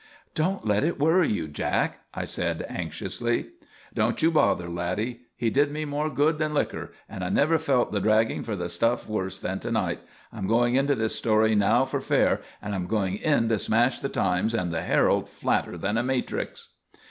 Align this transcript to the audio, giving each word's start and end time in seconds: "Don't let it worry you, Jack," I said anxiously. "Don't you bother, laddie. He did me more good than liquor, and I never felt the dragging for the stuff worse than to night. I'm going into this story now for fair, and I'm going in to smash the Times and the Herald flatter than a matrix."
"Don't 0.33 0.65
let 0.65 0.83
it 0.83 0.99
worry 0.99 1.29
you, 1.31 1.47
Jack," 1.47 1.99
I 2.11 2.25
said 2.25 2.65
anxiously. 2.67 3.49
"Don't 3.93 4.19
you 4.23 4.31
bother, 4.31 4.67
laddie. 4.67 5.27
He 5.35 5.51
did 5.51 5.69
me 5.69 5.85
more 5.85 6.09
good 6.09 6.39
than 6.39 6.55
liquor, 6.55 6.91
and 7.07 7.23
I 7.23 7.29
never 7.29 7.59
felt 7.59 7.91
the 7.91 7.99
dragging 7.99 8.41
for 8.41 8.55
the 8.55 8.67
stuff 8.67 9.07
worse 9.07 9.37
than 9.37 9.59
to 9.59 9.69
night. 9.71 9.99
I'm 10.33 10.47
going 10.47 10.73
into 10.73 10.95
this 10.95 11.15
story 11.15 11.53
now 11.53 11.85
for 11.85 12.01
fair, 12.01 12.41
and 12.63 12.73
I'm 12.73 12.87
going 12.87 13.17
in 13.17 13.47
to 13.49 13.59
smash 13.59 13.99
the 13.99 14.09
Times 14.09 14.55
and 14.55 14.71
the 14.71 14.81
Herald 14.81 15.29
flatter 15.29 15.77
than 15.77 15.99
a 15.99 16.03
matrix." 16.03 16.69